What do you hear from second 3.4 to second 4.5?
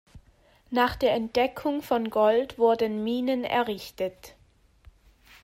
errichtet.